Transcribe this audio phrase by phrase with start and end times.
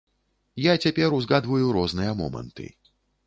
[0.63, 2.65] Я цяпер узгадваю розныя моманты.